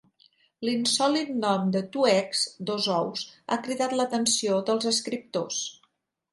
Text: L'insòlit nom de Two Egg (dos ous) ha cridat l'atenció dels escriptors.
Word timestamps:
L'insòlit 0.69 1.29
nom 1.43 1.67
de 1.75 1.83
Two 1.97 2.07
Egg 2.15 2.41
(dos 2.71 2.89
ous) 2.95 3.29
ha 3.57 3.61
cridat 3.69 3.95
l'atenció 4.03 4.61
dels 4.71 4.93
escriptors. 4.97 5.65